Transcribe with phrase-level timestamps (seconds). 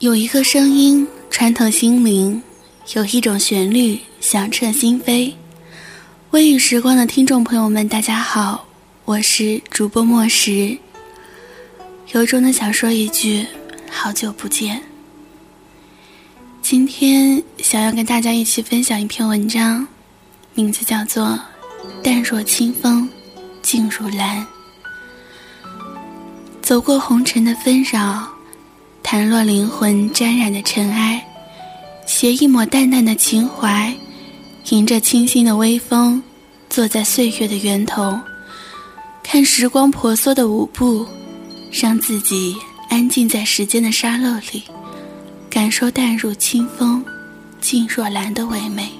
[0.00, 2.42] 有一个声音穿透心灵，
[2.94, 5.32] 有一种旋律响彻心扉。
[6.32, 8.66] 微雨时光的听众朋友们，大家好，
[9.06, 10.76] 我是主播莫石。
[12.12, 13.46] 由衷的想说一句，
[13.90, 14.82] 好久不见。
[16.60, 19.88] 今天想要跟大家一起分享一篇文章，
[20.52, 21.24] 名字叫做
[22.02, 23.08] 《淡若清风，
[23.62, 24.46] 静如兰》。
[26.60, 28.35] 走过红尘的纷扰。
[29.08, 31.24] 弹落灵魂沾染的尘埃，
[32.06, 33.94] 携一抹淡淡的情怀，
[34.70, 36.20] 迎着清新的微风，
[36.68, 38.18] 坐在岁月的源头，
[39.22, 41.06] 看时光婆娑的舞步，
[41.70, 42.56] 让自己
[42.88, 44.64] 安静在时间的沙漏里，
[45.48, 47.04] 感受淡如清风，
[47.60, 48.90] 静若兰的唯美。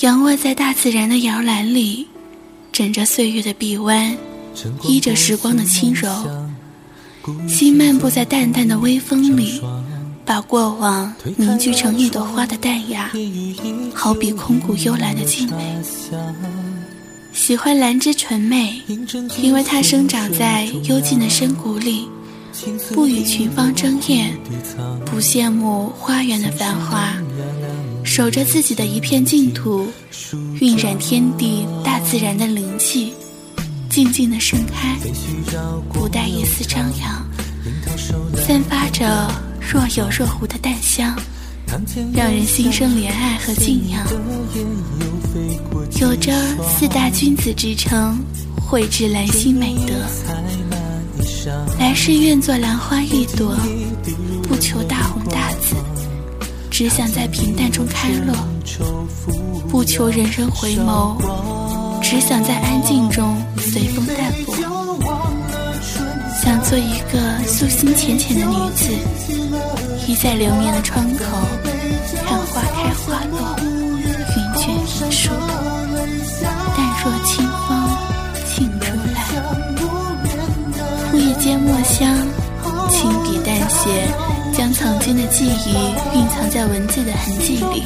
[0.00, 2.06] 仰卧在大自然的摇篮里，
[2.70, 4.14] 枕着岁月的臂弯，
[4.82, 6.06] 依着时光的轻柔。
[7.48, 9.60] 心漫步在淡淡的微风里，
[10.24, 13.10] 把过往凝聚成一朵花的淡雅，
[13.94, 15.76] 好比空谷幽兰的静美。
[17.32, 18.80] 喜欢兰之纯美，
[19.40, 22.08] 因为它生长在幽静的深谷里，
[22.92, 24.36] 不与群芳争艳，
[25.04, 27.14] 不羡慕花园的繁华，
[28.04, 29.86] 守着自己的一片净土，
[30.60, 33.12] 晕染天地大自然的灵气。
[34.00, 34.96] 静静的盛开，
[35.92, 37.22] 不带一丝张扬，
[38.34, 41.14] 散发着若有若无的淡香，
[42.10, 44.02] 让人心生怜爱和敬仰。
[46.00, 46.32] 有着
[46.66, 48.18] 四大君子之称，
[48.58, 49.92] 绘制兰心美德。
[51.78, 53.54] 来世愿做兰花一朵，
[54.44, 55.76] 不求大红大紫，
[56.70, 58.34] 只想在平淡中开落，
[59.68, 61.59] 不求人人回眸。
[62.02, 64.54] 只想在安静中随风淡泊，
[66.42, 68.90] 想做一个素心浅浅的女子，
[70.06, 71.24] 倚在流年的窗口，
[72.26, 75.30] 看花开花落，云卷云舒，
[76.76, 77.68] 淡若清风，
[78.56, 79.16] 静如兰。
[81.10, 82.16] 枯叶间墨香，
[82.90, 84.08] 轻笔淡写，
[84.56, 85.74] 将曾经的记忆
[86.16, 87.84] 蕴藏在文字的痕迹里，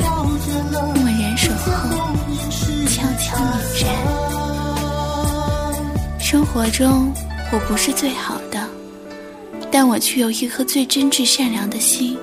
[0.94, 2.24] 默然守候。
[3.34, 3.91] 悄悄泯然。
[6.21, 7.12] 生活中，
[7.53, 8.67] 我不是最好的，
[9.71, 12.17] 但我却有一颗最真挚善良的心。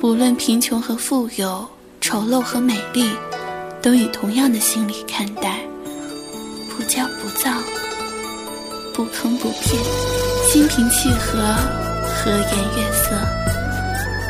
[0.00, 1.66] 不论贫穷和富有，
[2.00, 3.10] 丑陋和美丽，
[3.82, 5.58] 都以同样的心理看待。
[6.68, 7.50] 不骄不躁，
[8.92, 9.82] 不坑不骗，
[10.50, 11.38] 心平气和，
[12.06, 12.40] 和颜
[12.76, 13.10] 悦色，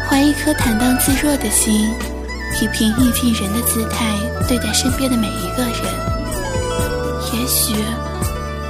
[0.08, 1.92] 怀一颗坦荡自若的心。
[2.60, 4.16] 以平易近人的姿态
[4.48, 5.82] 对待身边的每一个人。
[7.32, 7.74] 也许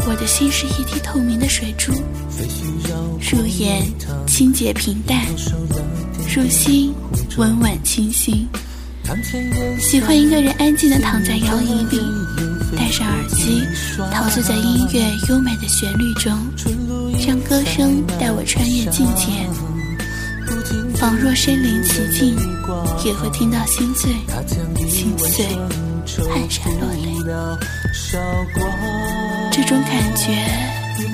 [0.06, 1.92] 我的心是一滴透明的水珠，
[3.20, 3.82] 入眼
[4.26, 5.18] 清洁平淡，
[6.34, 6.94] 入心
[7.36, 8.48] 温婉清新。
[9.78, 12.00] 喜欢一个人安静地躺在摇椅里，
[12.74, 13.62] 戴上耳机，
[14.10, 16.32] 陶醉在音乐优美的旋律中，
[17.26, 19.26] 让歌声带我穿越境界。
[21.04, 22.34] 仿若身临其境，
[23.04, 24.10] 也会听到心碎、
[24.88, 25.44] 心碎、
[26.16, 27.12] 黯然落泪。
[29.52, 30.32] 这种感觉，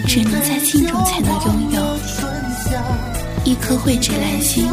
[0.07, 1.83] 只能在镜中才能拥有。
[3.43, 4.71] 一颗蕙质兰心，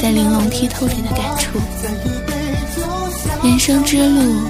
[0.00, 1.58] 在玲珑剔透里的感触。
[3.42, 4.44] 人生之路，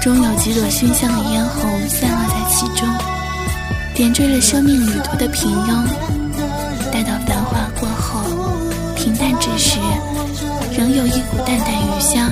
[0.00, 2.88] 终有几朵熏香的嫣红散落在其中，
[3.94, 6.17] 点缀了生命旅途的平庸。
[11.18, 12.30] 一股淡淡余香，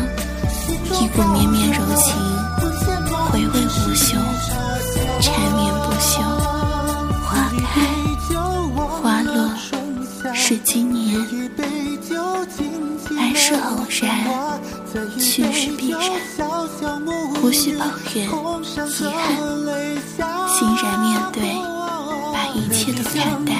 [1.02, 2.14] 一股绵绵柔情，
[3.32, 4.16] 回味无休，
[5.20, 6.22] 缠绵不休。
[7.24, 7.66] 花开
[9.02, 9.50] 花落
[10.32, 11.18] 是今年，
[13.16, 14.06] 来是偶然，
[15.18, 16.00] 去是必然。
[17.42, 21.42] 无需抱怨遗憾，欣然面对，
[22.32, 23.50] 把一切都看淡。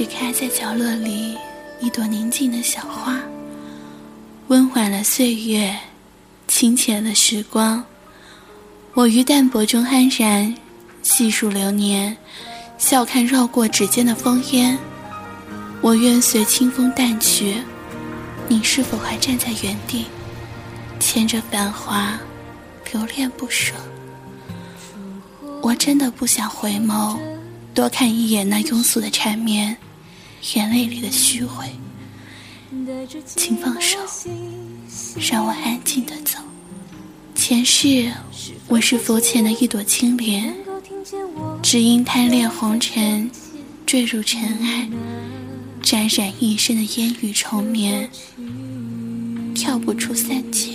[0.00, 1.36] 是开在角落里
[1.78, 3.20] 一朵宁静的小花，
[4.48, 5.76] 温缓了岁月，
[6.48, 7.84] 清浅了时光。
[8.94, 10.54] 我于淡泊中安然，
[11.02, 12.16] 细数流年，
[12.78, 14.78] 笑看绕过指尖的风烟。
[15.82, 17.56] 我愿随清风淡去，
[18.48, 20.06] 你是否还站在原地，
[20.98, 22.18] 牵着繁华，
[22.90, 23.74] 留恋不舍？
[25.60, 27.18] 我真的不想回眸，
[27.74, 29.76] 多看一眼那庸俗的缠绵，
[30.54, 31.70] 眼泪里的虚伪。
[33.24, 33.98] 请放手，
[35.18, 36.38] 让我安静的走。
[37.34, 38.12] 前世，
[38.68, 40.54] 我是佛前的一朵青莲，
[41.62, 43.30] 只因贪恋红尘，
[43.84, 44.88] 坠入尘埃。
[45.82, 48.08] 沾染一身的烟雨重绵，
[49.54, 50.72] 跳不出三界，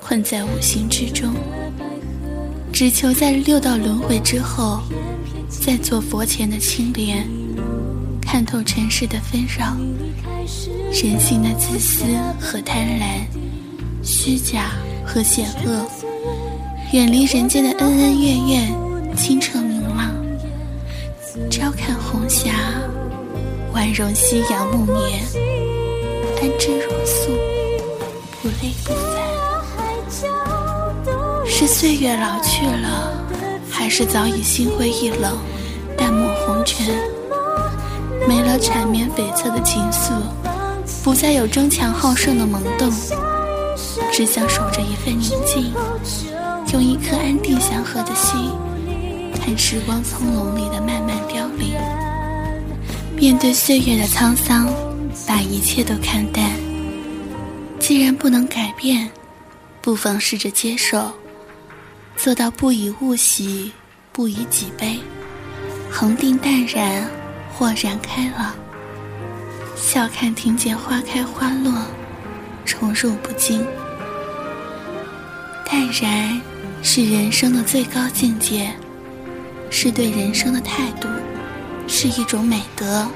[0.00, 1.34] 困在五行之中，
[2.72, 4.80] 只求在六道轮回之后，
[5.48, 7.28] 再做佛前的青莲，
[8.32, 9.76] 看透尘世的纷扰，
[10.90, 12.04] 人性的自私
[12.40, 13.26] 和贪婪，
[14.02, 14.70] 虚假
[15.04, 15.86] 和险恶，
[16.94, 20.14] 远离人间的恩恩怨怨，清澈明朗，
[21.50, 22.52] 朝看红霞。
[23.74, 25.22] 万容夕阳暮眠，
[26.40, 27.32] 安之若素，
[28.40, 29.22] 不累不烦。
[31.46, 33.12] 是岁月老去了，
[33.68, 35.36] 还是早已心灰意冷，
[35.98, 36.98] 淡漠红尘？
[38.28, 40.12] 没了缠绵悱恻的情愫，
[41.02, 42.90] 不再有争强好胜的萌动，
[44.12, 45.72] 只想守着一份宁静，
[46.72, 48.50] 用一颗安定祥和的心，
[49.34, 51.74] 看时光从容里的慢慢凋零。
[53.16, 54.72] 面对岁月的沧桑，
[55.26, 56.50] 把一切都看淡。
[57.78, 59.10] 既然不能改变，
[59.80, 61.10] 不妨试着接受，
[62.16, 63.72] 做到不以物喜，
[64.12, 64.98] 不以己悲，
[65.90, 67.04] 恒定淡然，
[67.62, 68.52] 豁然开朗。
[69.76, 71.72] 笑看庭前花开花落，
[72.64, 73.64] 宠辱不惊。
[75.64, 76.40] 淡然
[76.82, 78.72] 是人生的最高境界，
[79.70, 81.06] 是对人生的态度。
[81.86, 83.06] 是一种美德，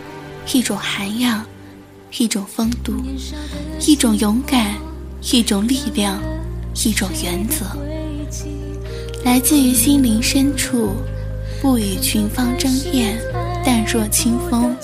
[0.53, 1.45] 一种涵养，
[2.17, 2.93] 一种风度，
[3.81, 4.77] 一种勇敢，
[5.33, 6.23] 一种力量，
[6.85, 7.65] 一种原则，
[9.25, 10.95] 来自于心灵深处，
[11.61, 13.19] 不与群芳争艳，
[13.67, 14.77] 淡若清风。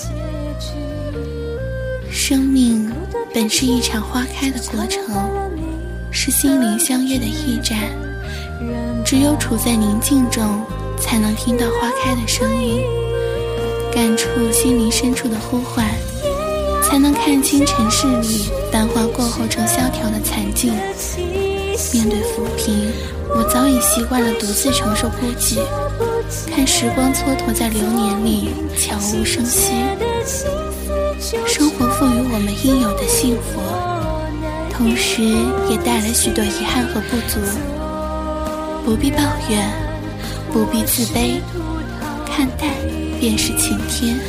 [2.11, 2.91] 生命
[3.33, 5.01] 本是一场花开的过程，
[6.11, 7.79] 是心灵相约的驿站。
[9.05, 10.43] 只有处在宁静中，
[10.99, 12.81] 才能听到花开的声音。
[13.93, 15.87] 感触心灵深处的呼唤，
[16.83, 20.73] 才能看清尘世里繁华过后成萧条的惨境。
[21.93, 22.91] 面对浮萍，
[23.33, 25.57] 我早已习惯了独自承受孤寂，
[26.47, 29.71] 看时光蹉跎在流年里悄无声息。
[31.47, 33.61] 生活赋予我们应有的幸福，
[34.71, 35.21] 同时
[35.69, 37.39] 也带来许多遗憾和不足。
[38.85, 39.19] 不必抱
[39.49, 39.69] 怨，
[40.51, 41.39] 不必自卑，
[42.25, 42.69] 看淡。
[43.19, 44.19] 便是晴天。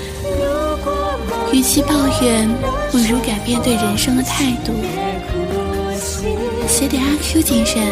[1.52, 1.88] 与其抱
[2.22, 2.48] 怨，
[2.92, 4.72] 不如改变对人生的态度。
[6.68, 7.82] 写点阿 Q 精神，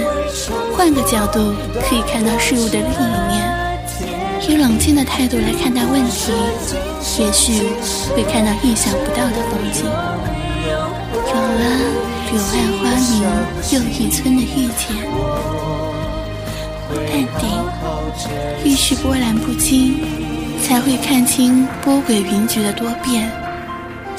[0.76, 3.51] 换个角度可以看到事物的另一面。
[4.48, 6.32] 以冷静的态度来看待问题，
[7.18, 7.52] 也许
[8.14, 9.84] 会看到意想不到的风景。
[10.64, 11.64] 有了
[12.30, 13.12] 柳暗花明
[13.72, 14.82] 又一村的遇见，
[17.06, 17.42] 淡定，
[18.64, 19.96] 遇事波澜不惊。
[20.62, 23.28] 才会看清波诡云谲的多变，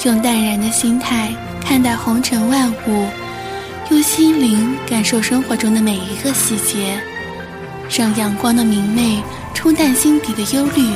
[0.04, 1.34] 用淡然的心态
[1.64, 3.06] 看待红尘万物，
[3.88, 7.00] 用心灵感受生活中的每一个细节，
[7.88, 9.22] 让阳光的明媚
[9.54, 10.86] 冲淡心底的忧虑，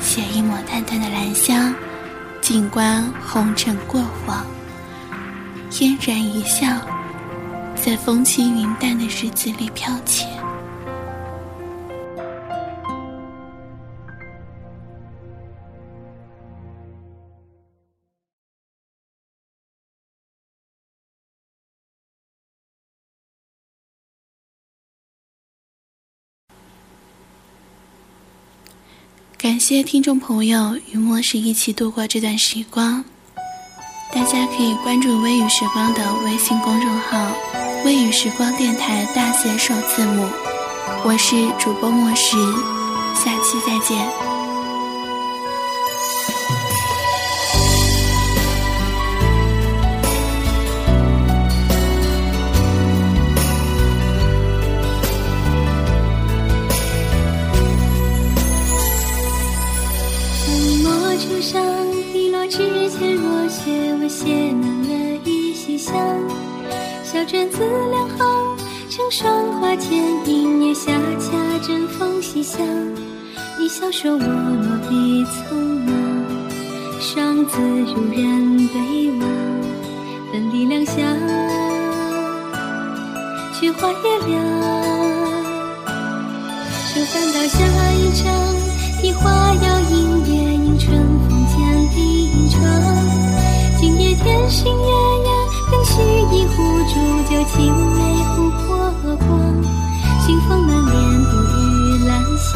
[0.00, 1.74] 携一抹淡淡的兰香，
[2.40, 4.46] 静观红尘过往，
[5.68, 6.66] 嫣然一笑，
[7.74, 10.24] 在风轻云淡的日子里飘起。
[29.42, 33.04] 感谢听众朋友与莫石一起度过这段时光。
[34.12, 37.26] 大家可以关注“微雨时光”的微信公众号
[37.84, 40.28] “微雨时光电台”大写首字母。
[41.04, 42.36] 我是主播莫石，
[43.16, 44.06] 下期再见。
[64.04, 65.94] 我写满了一袭香，
[67.04, 67.58] 小篆字
[67.92, 68.56] 两行，
[68.90, 70.90] 成双花前隐月下，
[71.20, 71.30] 恰
[71.64, 72.66] 正风细香。
[73.60, 75.54] 你笑说我落笔匆
[75.86, 75.94] 忙，
[76.98, 79.30] 赏字如人对望，
[80.32, 80.94] 奋力两下，
[83.54, 84.42] 却花也凉。
[86.88, 88.34] 手翻到下一张，
[89.20, 90.11] 花摇要。
[94.48, 95.30] 心月夜，
[95.70, 95.92] 更须
[96.34, 96.56] 一壶
[96.88, 96.94] 浊
[97.28, 97.56] 酒，青
[97.94, 97.98] 梅
[98.36, 98.60] 琥珀
[99.16, 99.30] 光。
[100.24, 100.94] 清风满帘，
[101.24, 102.50] 不语兰香。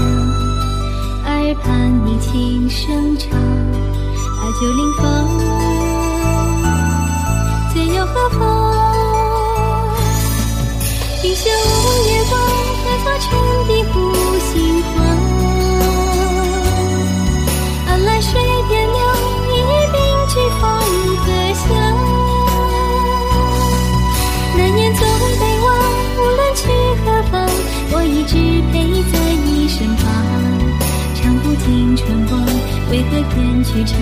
[1.25, 1.67] 耳畔
[2.05, 3.31] 你轻声唱，
[4.37, 5.03] 把酒临风。
[7.73, 8.41] 醉又何妨？
[11.23, 11.55] 冰雪梧，
[12.09, 12.35] 月光
[12.83, 13.27] 推洒，沉
[13.67, 13.95] 底湖
[14.53, 14.76] 心。
[33.17, 33.23] 再
[33.65, 33.99] 去唱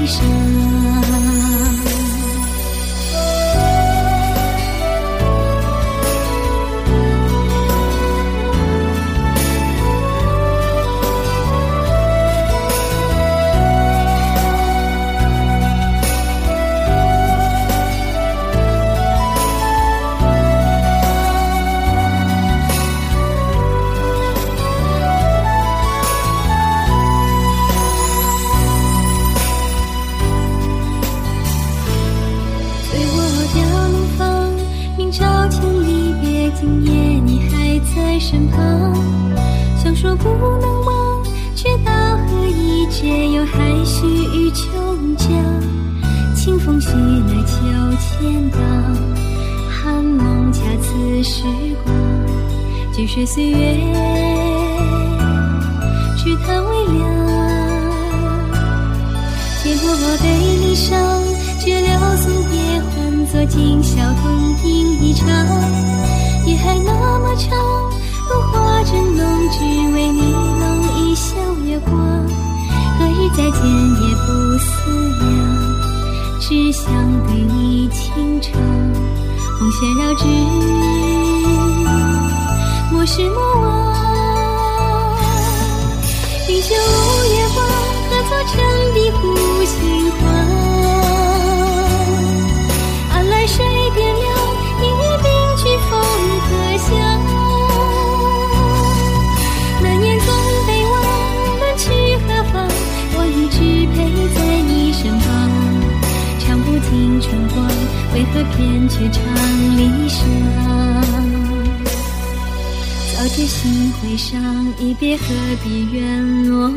[0.00, 0.77] 一首
[36.60, 38.92] 今夜你还在身旁。
[39.80, 40.24] 想说不
[40.60, 41.24] 能忘，
[41.54, 41.92] 却道
[42.26, 43.28] 何以解？
[43.28, 44.66] 又还须与琼
[45.16, 45.28] 浆。
[46.34, 47.54] 清风徐来秋
[48.00, 48.60] 千荡，
[49.70, 51.44] 寒梦恰似时
[51.84, 51.94] 光。
[52.92, 53.76] 举水岁月，
[56.16, 57.08] 只叹微凉。
[59.62, 61.22] 借我杯里上，
[61.60, 62.58] 绝留送别，
[62.90, 64.24] 换作今宵同
[64.68, 65.26] 饮一场。
[66.48, 67.58] 夜还那么长，
[68.26, 69.58] 如花正浓，只
[69.92, 70.64] 为你浓
[70.96, 71.36] 一笑
[71.66, 71.94] 月光。
[72.98, 73.62] 何日再见
[74.00, 74.26] 也不
[74.56, 74.66] 思
[75.20, 75.28] 量，
[76.40, 76.90] 只想
[77.26, 78.58] 对你倾城。
[79.58, 80.24] 红线绕指，
[82.90, 84.17] 莫失莫忘。
[108.18, 109.22] 为何偏去唱
[109.76, 110.18] 离殇？
[113.14, 114.42] 早知心会伤，
[114.76, 115.22] 一别何
[115.62, 116.74] 必怨洛阳？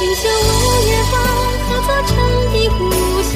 [0.00, 0.50] 云袖舞
[0.88, 1.14] 月光，
[1.68, 2.16] 化作沉
[2.50, 2.78] 底湖
[3.20, 3.30] 心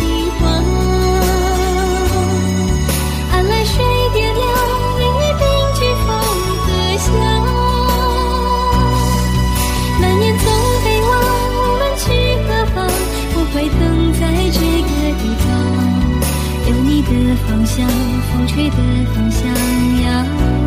[17.04, 17.86] 的方向，
[18.32, 18.76] 风吹的
[19.14, 19.48] 方向，
[20.02, 20.63] 呀。